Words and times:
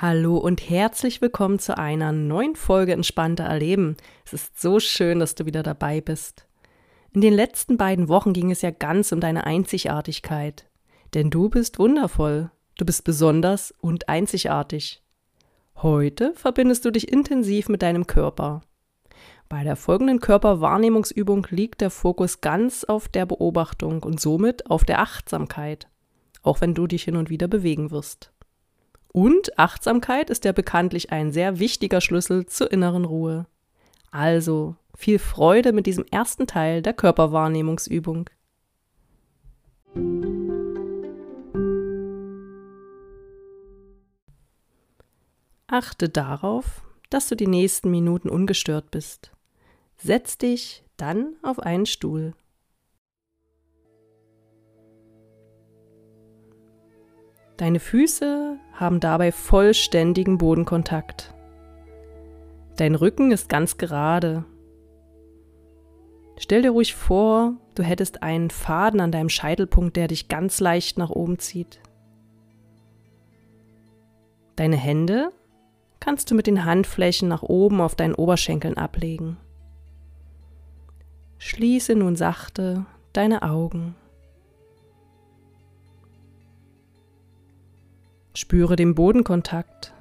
Hallo 0.00 0.36
und 0.36 0.70
herzlich 0.70 1.20
willkommen 1.20 1.58
zu 1.58 1.76
einer 1.76 2.12
neuen 2.12 2.54
Folge 2.54 2.92
Entspannter 2.92 3.42
Erleben. 3.42 3.96
Es 4.24 4.32
ist 4.32 4.60
so 4.60 4.78
schön, 4.78 5.18
dass 5.18 5.34
du 5.34 5.44
wieder 5.44 5.64
dabei 5.64 6.00
bist. 6.00 6.46
In 7.10 7.20
den 7.20 7.34
letzten 7.34 7.76
beiden 7.76 8.06
Wochen 8.06 8.32
ging 8.32 8.52
es 8.52 8.62
ja 8.62 8.70
ganz 8.70 9.10
um 9.10 9.18
deine 9.18 9.42
Einzigartigkeit. 9.42 10.70
Denn 11.14 11.30
du 11.30 11.48
bist 11.48 11.80
wundervoll, 11.80 12.52
du 12.76 12.86
bist 12.86 13.02
besonders 13.02 13.74
und 13.80 14.08
einzigartig. 14.08 15.02
Heute 15.82 16.32
verbindest 16.34 16.84
du 16.84 16.92
dich 16.92 17.10
intensiv 17.10 17.68
mit 17.68 17.82
deinem 17.82 18.06
Körper. 18.06 18.60
Bei 19.48 19.64
der 19.64 19.74
folgenden 19.74 20.20
Körperwahrnehmungsübung 20.20 21.48
liegt 21.50 21.80
der 21.80 21.90
Fokus 21.90 22.40
ganz 22.40 22.84
auf 22.84 23.08
der 23.08 23.26
Beobachtung 23.26 24.04
und 24.04 24.20
somit 24.20 24.70
auf 24.70 24.84
der 24.84 25.00
Achtsamkeit, 25.00 25.88
auch 26.42 26.60
wenn 26.60 26.74
du 26.74 26.86
dich 26.86 27.02
hin 27.02 27.16
und 27.16 27.30
wieder 27.30 27.48
bewegen 27.48 27.90
wirst. 27.90 28.30
Und 29.18 29.58
Achtsamkeit 29.58 30.30
ist 30.30 30.44
ja 30.44 30.52
bekanntlich 30.52 31.10
ein 31.10 31.32
sehr 31.32 31.58
wichtiger 31.58 32.00
Schlüssel 32.00 32.46
zur 32.46 32.70
inneren 32.70 33.04
Ruhe. 33.04 33.46
Also 34.12 34.76
viel 34.94 35.18
Freude 35.18 35.72
mit 35.72 35.86
diesem 35.86 36.04
ersten 36.08 36.46
Teil 36.46 36.82
der 36.82 36.92
Körperwahrnehmungsübung. 36.94 38.30
Achte 45.66 46.08
darauf, 46.08 46.82
dass 47.10 47.28
du 47.28 47.34
die 47.34 47.48
nächsten 47.48 47.90
Minuten 47.90 48.28
ungestört 48.28 48.92
bist. 48.92 49.32
Setz 49.96 50.38
dich 50.38 50.84
dann 50.96 51.34
auf 51.42 51.58
einen 51.58 51.86
Stuhl. 51.86 52.34
Deine 57.58 57.80
Füße 57.80 58.56
haben 58.72 59.00
dabei 59.00 59.32
vollständigen 59.32 60.38
Bodenkontakt. 60.38 61.34
Dein 62.76 62.94
Rücken 62.94 63.32
ist 63.32 63.48
ganz 63.48 63.76
gerade. 63.78 64.44
Stell 66.38 66.62
dir 66.62 66.70
ruhig 66.70 66.94
vor, 66.94 67.54
du 67.74 67.82
hättest 67.82 68.22
einen 68.22 68.50
Faden 68.50 69.00
an 69.00 69.10
deinem 69.10 69.28
Scheitelpunkt, 69.28 69.96
der 69.96 70.06
dich 70.06 70.28
ganz 70.28 70.60
leicht 70.60 70.98
nach 70.98 71.10
oben 71.10 71.40
zieht. 71.40 71.80
Deine 74.54 74.76
Hände 74.76 75.32
kannst 75.98 76.30
du 76.30 76.36
mit 76.36 76.46
den 76.46 76.64
Handflächen 76.64 77.28
nach 77.28 77.42
oben 77.42 77.80
auf 77.80 77.96
deinen 77.96 78.14
Oberschenkeln 78.14 78.76
ablegen. 78.76 79.36
Schließe 81.38 81.96
nun 81.96 82.14
sachte 82.14 82.86
deine 83.12 83.42
Augen. 83.42 83.96
Spüre 88.40 88.76
den 88.76 88.94
Bodenkontakt. 88.94 89.92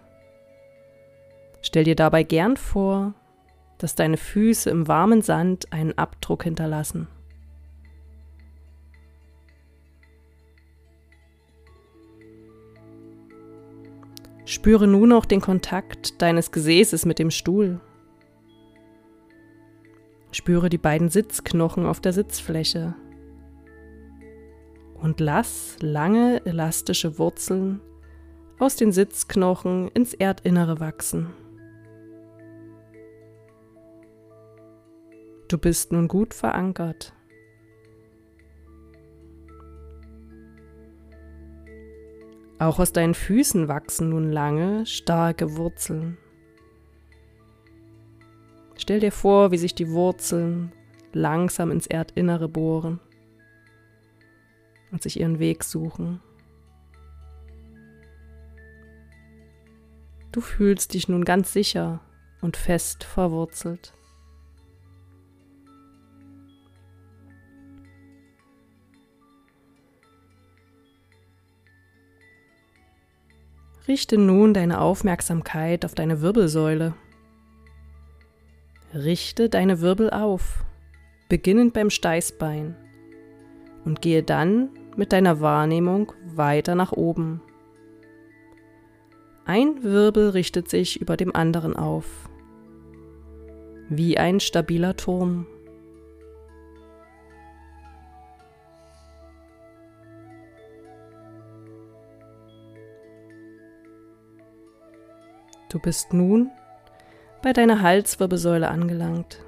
Stell 1.64 1.86
dir 1.86 1.96
dabei 1.96 2.22
gern 2.22 2.56
vor, 2.56 3.16
dass 3.80 3.96
deine 3.96 4.16
Füße 4.16 4.70
im 4.70 4.88
warmen 4.88 5.23
Sand 5.23 5.73
einen 5.73 5.98
Abdruck 5.98 6.44
hinterlassen. 6.44 7.08
Spüre 14.45 14.86
nun 14.86 15.14
auch 15.14 15.26
den 15.26 15.42
Kontakt 15.42 16.22
deines 16.22 16.52
Gesäßes 16.52 17.08
mit 17.08 17.17
dem 17.17 17.32
Stuhl. 17.32 17.80
Spüre 20.32 20.70
die 20.70 20.78
beiden 20.78 21.10
Sitzknochen 21.10 21.88
auf 21.88 22.02
der 22.02 22.14
Sitzfläche 22.14 22.94
und 25.02 25.20
lass 25.20 25.78
lange 25.80 26.45
elastische 26.45 27.17
Wurzeln 27.17 27.82
aus 28.60 28.76
den 28.76 28.92
Sitzknochen 28.92 29.90
ins 29.90 30.14
Erdinnere 30.14 30.80
wachsen. 30.80 31.28
Du 35.48 35.58
bist 35.58 35.92
nun 35.92 36.08
gut 36.08 36.34
verankert. 36.34 37.14
Auch 42.60 42.80
aus 42.80 42.92
deinen 42.92 43.14
Füßen 43.14 43.67
wachsen 43.67 44.10
nun 44.10 44.32
lange, 44.32 44.86
starke 44.86 45.56
Wurzeln. 45.58 46.17
Stell 48.76 49.00
dir 49.00 49.12
vor, 49.12 49.52
wie 49.52 49.58
sich 49.58 49.76
die 49.76 49.92
Wurzeln 49.92 50.72
langsam 51.14 51.72
ins 51.72 51.88
Erdinnere 51.88 52.50
bohren 52.50 53.00
und 54.92 55.04
sich 55.04 55.20
ihren 55.20 55.40
Weg 55.40 55.64
suchen. 55.64 56.22
Du 60.37 60.42
fühlst 60.42 60.93
dich 60.93 61.09
nun 61.09 61.25
ganz 61.25 61.52
sicher 61.52 61.99
und 62.42 62.58
fest 62.58 63.03
verwurzelt. 63.03 63.95
Richte 73.87 74.20
nun 74.20 74.53
deine 74.53 74.80
Aufmerksamkeit 74.80 75.83
auf 75.83 75.95
deine 75.95 76.21
Wirbelsäule. 76.21 76.93
Richte 78.93 79.49
deine 79.49 79.81
Wirbel 79.81 80.11
auf, 80.11 80.64
beginnend 81.30 81.73
beim 81.73 81.89
Steißbein, 81.89 82.75
und 83.86 84.04
gehe 84.04 84.21
dann 84.21 84.69
mit 84.95 85.14
deiner 85.14 85.42
Wahrnehmung 85.42 86.11
weiter 86.27 86.75
nach 86.75 86.92
oben. 86.92 87.42
Ein 89.48 89.82
Wirbel 89.82 90.32
richtet 90.32 90.70
sich 90.70 91.00
über 91.00 91.16
dem 91.16 91.34
anderen 91.34 91.74
auf, 91.74 92.30
wie 93.88 94.18
ein 94.18 94.42
stabiler 94.42 94.98
Turm. 94.98 95.48
Du 105.70 105.80
bist 105.80 106.12
nun 106.12 106.52
bei 107.42 107.54
deiner 107.54 107.82
Halswirbelsäule 107.82 108.68
angelangt. 108.68 109.42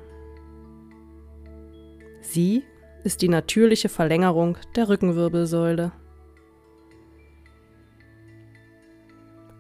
Sie 2.22 2.64
ist 3.04 3.22
die 3.22 3.28
natürliche 3.28 3.90
Verlängerung 3.90 4.58
der 4.78 4.88
Rückenwirbelsäule. 4.88 5.92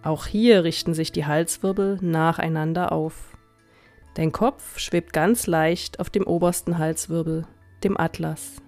Auch 0.01 0.25
hier 0.25 0.63
richten 0.63 0.93
sich 0.93 1.11
die 1.11 1.25
Halswirbel 1.25 1.97
nacheinander 2.01 2.91
auf. 2.91 3.37
Dein 4.15 4.31
Kopf 4.31 4.79
schwebt 4.79 5.13
ganz 5.13 5.45
leicht 5.45 5.99
auf 5.99 6.09
dem 6.09 6.25
obersten 6.25 6.77
Halswirbel, 6.77 7.45
dem 7.83 7.99
Atlas. 7.99 8.61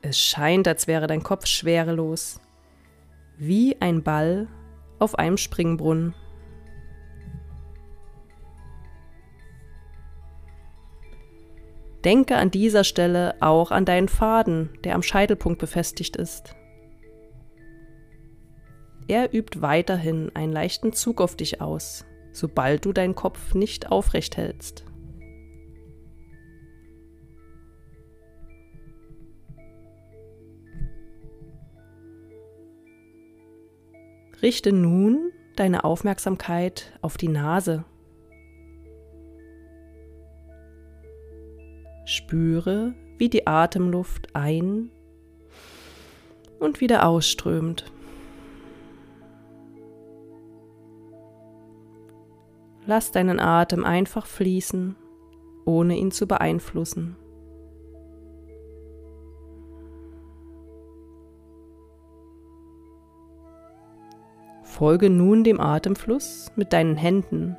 Es 0.00 0.18
scheint, 0.18 0.66
als 0.68 0.86
wäre 0.86 1.06
dein 1.06 1.22
Kopf 1.22 1.46
schwerelos, 1.46 2.40
wie 3.38 3.80
ein 3.80 4.02
Ball 4.02 4.48
auf 4.98 5.18
einem 5.18 5.36
Springbrunnen. 5.36 6.14
Denke 12.04 12.36
an 12.36 12.50
dieser 12.50 12.84
Stelle 12.84 13.34
auch 13.40 13.70
an 13.70 13.86
deinen 13.86 14.08
Faden, 14.08 14.70
der 14.84 14.94
am 14.94 15.02
Scheitelpunkt 15.02 15.58
befestigt 15.58 16.16
ist. 16.16 16.54
Er 19.06 19.34
übt 19.34 19.60
weiterhin 19.60 20.30
einen 20.34 20.52
leichten 20.52 20.92
Zug 20.92 21.20
auf 21.20 21.36
dich 21.36 21.60
aus, 21.60 22.06
sobald 22.32 22.84
du 22.84 22.92
deinen 22.92 23.14
Kopf 23.14 23.54
nicht 23.54 23.92
aufrecht 23.92 24.36
hältst. 24.36 24.84
Richte 34.40 34.72
nun 34.72 35.32
deine 35.56 35.84
Aufmerksamkeit 35.84 36.92
auf 37.00 37.16
die 37.16 37.28
Nase. 37.28 37.84
Spüre, 42.04 42.94
wie 43.16 43.28
die 43.28 43.46
Atemluft 43.46 44.34
ein 44.34 44.90
und 46.58 46.80
wieder 46.80 47.08
ausströmt. 47.08 47.90
Lass 52.86 53.12
deinen 53.12 53.40
Atem 53.40 53.84
einfach 53.84 54.26
fließen, 54.26 54.96
ohne 55.64 55.96
ihn 55.96 56.10
zu 56.10 56.26
beeinflussen. 56.26 57.16
Folge 64.62 65.08
nun 65.08 65.44
dem 65.44 65.60
Atemfluss 65.60 66.50
mit 66.56 66.72
deinen 66.72 66.96
Händen. 66.96 67.56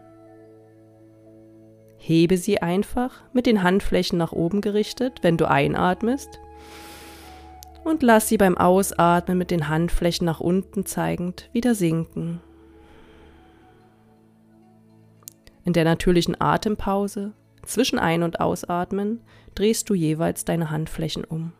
Hebe 1.98 2.38
sie 2.38 2.62
einfach 2.62 3.24
mit 3.33 3.45
den 3.45 3.63
Handflächen 3.63 4.19
nach 4.19 4.31
oben 4.31 4.62
gerichtet, 4.62 5.19
wenn 5.24 5.38
du 5.38 5.50
einatmest, 5.50 6.39
und 7.83 8.04
lass 8.04 8.28
sie 8.28 8.38
beim 8.38 8.57
Ausatmen 8.57 9.38
mit 9.38 9.50
den 9.50 9.69
Handflächen 9.69 10.25
nach 10.25 10.39
unten 10.39 10.86
zeigend 10.86 11.50
wieder 11.54 11.74
sinken. 11.74 12.42
In 15.66 15.74
der 15.74 15.84
natürlichen 15.84 16.40
Atempause 16.40 17.34
zwischen 17.66 18.00
Ein- 18.00 18.24
und 18.24 18.40
Ausatmen 18.40 19.22
drehst 19.56 19.90
du 19.90 19.96
jeweils 19.96 20.46
deine 20.46 20.70
Handflächen 20.70 21.24
um. 21.24 21.52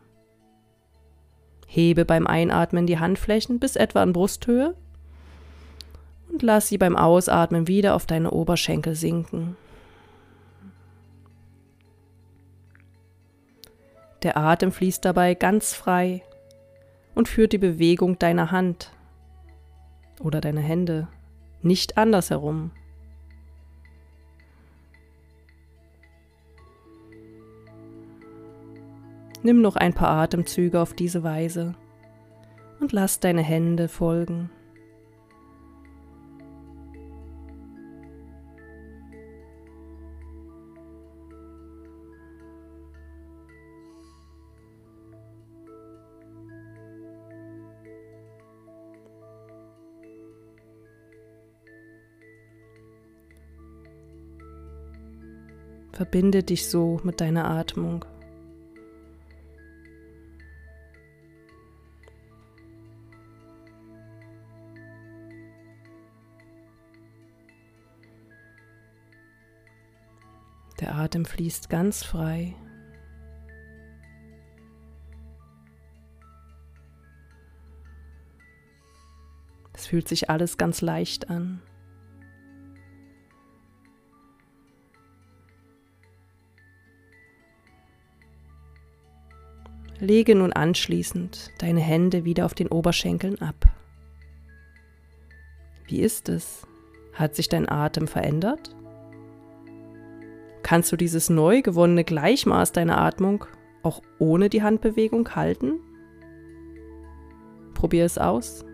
Hebe 1.66 2.04
beim 2.04 2.26
Einatmen 2.26 2.86
die 2.86 2.98
Handflächen 2.98 3.58
bis 3.58 3.74
etwa 3.74 4.02
an 4.02 4.12
Brusthöhe 4.12 4.74
und 6.30 6.42
lass 6.42 6.68
sie 6.68 6.78
beim 6.78 6.96
Ausatmen 6.96 7.66
wieder 7.66 7.96
auf 7.96 8.06
deine 8.06 8.30
Oberschenkel 8.30 8.94
sinken. 8.94 9.56
Der 14.22 14.36
Atem 14.36 14.70
fließt 14.70 15.04
dabei 15.04 15.34
ganz 15.34 15.74
frei 15.74 16.22
und 17.14 17.28
führt 17.28 17.52
die 17.52 17.58
Bewegung 17.58 18.18
deiner 18.18 18.52
Hand 18.52 18.92
oder 20.20 20.40
deiner 20.40 20.60
Hände 20.60 21.08
nicht 21.62 21.98
andersherum. 21.98 22.70
Nimm 29.46 29.60
noch 29.62 29.76
ein 29.76 29.94
paar 29.94 30.08
Atemzüge 30.08 30.80
auf 30.80 30.92
diese 30.92 31.22
Weise 31.22 31.76
und 32.80 32.90
lass 32.90 33.20
deine 33.20 33.42
Hände 33.42 33.86
folgen. 33.86 34.50
Verbinde 55.92 56.42
dich 56.42 56.68
so 56.68 56.98
mit 57.04 57.20
deiner 57.20 57.48
Atmung. 57.48 58.04
Der 70.86 70.94
Atem 70.94 71.24
fließt 71.24 71.68
ganz 71.68 72.04
frei. 72.04 72.54
Es 79.72 79.88
fühlt 79.88 80.06
sich 80.06 80.30
alles 80.30 80.58
ganz 80.58 80.82
leicht 80.82 81.28
an. 81.28 81.60
Lege 89.98 90.36
nun 90.36 90.52
anschließend 90.52 91.50
deine 91.58 91.80
Hände 91.80 92.24
wieder 92.24 92.46
auf 92.46 92.54
den 92.54 92.68
Oberschenkeln 92.68 93.42
ab. 93.42 93.56
Wie 95.86 95.98
ist 95.98 96.28
es? 96.28 96.64
Hat 97.12 97.34
sich 97.34 97.48
dein 97.48 97.68
Atem 97.68 98.06
verändert? 98.06 98.75
Kannst 100.66 100.90
du 100.90 100.96
dieses 100.96 101.30
neu 101.30 101.62
gewonnene 101.62 102.02
Gleichmaß 102.02 102.72
deiner 102.72 102.98
Atmung 102.98 103.44
auch 103.84 104.02
ohne 104.18 104.48
die 104.48 104.64
Handbewegung 104.64 105.36
halten? 105.36 105.78
Probier 107.72 108.04
es 108.04 108.18
aus. 108.18 108.64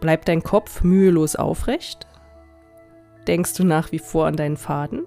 Bleibt 0.00 0.26
dein 0.26 0.42
Kopf 0.42 0.82
mühelos 0.82 1.36
aufrecht? 1.36 2.06
Denkst 3.26 3.52
du 3.58 3.64
nach 3.64 3.92
wie 3.92 3.98
vor 3.98 4.26
an 4.26 4.36
deinen 4.36 4.56
Faden? 4.56 5.04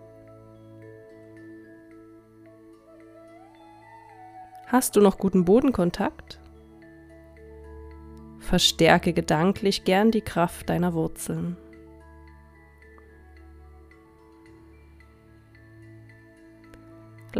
Hast 4.67 4.95
du 4.95 5.01
noch 5.01 5.17
guten 5.17 5.43
Bodenkontakt? 5.43 6.39
Verstärke 8.37 9.13
gedanklich 9.13 9.85
gern 9.85 10.11
die 10.11 10.21
Kraft 10.21 10.69
deiner 10.69 10.93
Wurzeln. 10.93 11.57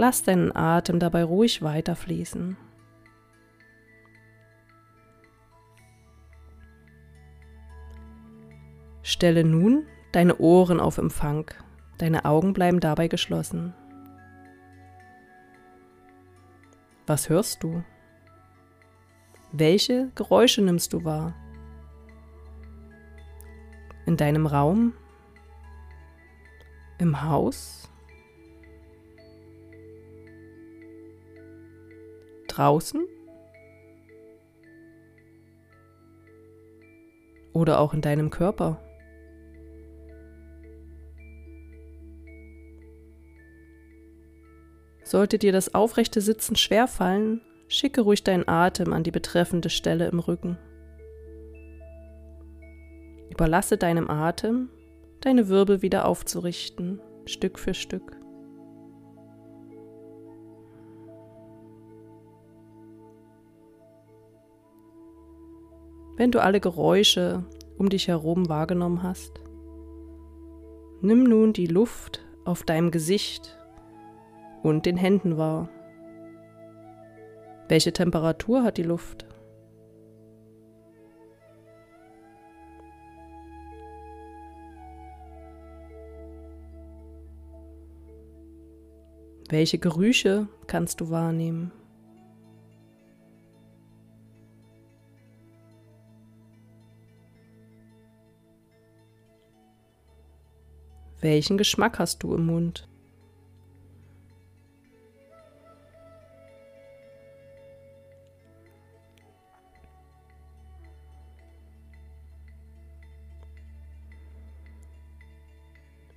Lass 0.02 0.24
deinen 0.24 0.52
Atem 0.56 0.98
dabei 0.98 1.24
ruhig 1.24 1.62
weiterfließen. 1.62 2.58
Stelle 9.04 9.44
nun 9.44 9.86
deine 10.12 10.38
Ohren 10.38 10.80
auf 10.80 10.98
Empfang. 10.98 11.52
Deine 12.00 12.26
Augen 12.26 12.54
bleiben 12.54 12.80
dabei 12.80 13.10
geschlossen. 13.10 13.76
Was 17.06 17.30
hörst 17.30 17.62
du? 17.62 17.84
Welche 19.52 20.10
Geräusche 20.16 20.64
nimmst 20.64 20.94
du 20.94 21.04
wahr? 21.04 21.36
In 24.08 24.18
deinem 24.18 24.48
Raum? 24.48 24.94
Im 26.98 27.22
Haus? 27.22 27.91
Draußen? 32.62 33.08
Oder 37.54 37.80
auch 37.80 37.96
in 37.96 38.02
deinem 38.02 38.30
Körper? 38.30 38.80
Sollte 45.04 45.40
dir 45.40 45.52
das 45.52 45.74
aufrechte 45.74 46.22
Sitzen 46.22 46.56
schwerfallen, 46.56 47.42
schicke 47.68 48.02
ruhig 48.02 48.24
deinen 48.24 48.48
Atem 48.48 48.94
an 48.94 49.02
die 49.02 49.10
betreffende 49.10 49.72
Stelle 49.72 50.08
im 50.08 50.20
Rücken. 50.20 50.60
Überlasse 53.32 53.78
deinem 53.78 54.08
Atem, 54.08 54.70
deine 55.22 55.48
Wirbel 55.48 55.82
wieder 55.82 56.06
aufzurichten, 56.06 57.02
Stück 57.26 57.58
für 57.58 57.74
Stück. 57.74 58.21
Wenn 66.22 66.30
du 66.30 66.40
alle 66.40 66.60
Geräusche 66.60 67.44
um 67.80 67.90
dich 67.90 68.08
herum 68.08 68.48
wahrgenommen 68.48 69.02
hast, 69.02 69.42
nimm 71.02 71.24
nun 71.24 71.52
die 71.52 71.66
Luft 71.66 72.24
auf 72.46 72.62
deinem 72.62 72.92
Gesicht 72.92 73.58
und 74.62 74.86
den 74.86 74.98
Händen 74.98 75.40
wahr. 75.40 75.68
Welche 77.70 77.92
Temperatur 77.92 78.62
hat 78.62 78.78
die 78.78 78.84
Luft? 78.84 79.26
Welche 89.50 89.80
Gerüche 89.80 90.48
kannst 90.68 91.02
du 91.02 91.10
wahrnehmen? 91.10 91.72
Welchen 101.22 101.60
Geschmack 101.60 102.00
hast 102.00 102.24
du 102.24 102.34
im 102.34 102.48
Mund? 102.48 102.88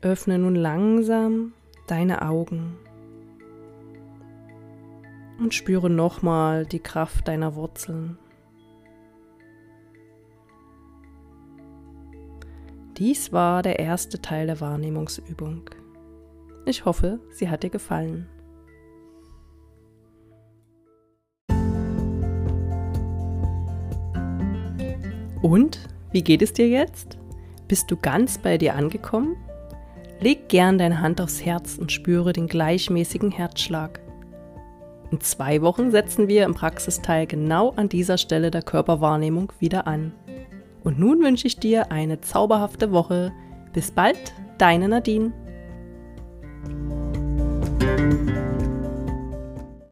Öffne 0.00 0.38
nun 0.38 0.54
langsam 0.54 1.52
deine 1.86 2.22
Augen 2.22 2.76
und 5.38 5.54
spüre 5.54 5.90
nochmal 5.90 6.64
die 6.64 6.78
Kraft 6.78 7.28
deiner 7.28 7.54
Wurzeln. 7.54 8.18
Dies 12.96 13.32
war 13.32 13.62
der 13.62 13.80
erste 13.80 14.22
Teil 14.22 14.46
der 14.46 14.60
Wahrnehmungsübung. 14.60 15.68
Ich 16.64 16.84
hoffe, 16.84 17.18
sie 17.32 17.50
hat 17.50 17.64
dir 17.64 17.70
gefallen. 17.70 18.28
Und, 25.42 25.80
wie 26.12 26.22
geht 26.22 26.40
es 26.40 26.52
dir 26.52 26.68
jetzt? 26.68 27.18
Bist 27.66 27.90
du 27.90 27.96
ganz 27.96 28.38
bei 28.38 28.58
dir 28.58 28.76
angekommen? 28.76 29.36
Leg 30.20 30.48
gern 30.48 30.78
deine 30.78 31.00
Hand 31.00 31.20
aufs 31.20 31.44
Herz 31.44 31.76
und 31.76 31.90
spüre 31.90 32.32
den 32.32 32.46
gleichmäßigen 32.46 33.32
Herzschlag. 33.32 34.00
In 35.10 35.20
zwei 35.20 35.62
Wochen 35.62 35.90
setzen 35.90 36.28
wir 36.28 36.44
im 36.44 36.54
Praxisteil 36.54 37.26
genau 37.26 37.70
an 37.70 37.88
dieser 37.88 38.18
Stelle 38.18 38.52
der 38.52 38.62
Körperwahrnehmung 38.62 39.52
wieder 39.58 39.88
an. 39.88 40.12
Und 40.84 40.98
nun 40.98 41.22
wünsche 41.22 41.46
ich 41.46 41.58
dir 41.58 41.90
eine 41.90 42.20
zauberhafte 42.20 42.92
Woche. 42.92 43.32
Bis 43.72 43.90
bald, 43.90 44.34
deine 44.58 44.88
Nadine. 44.88 45.32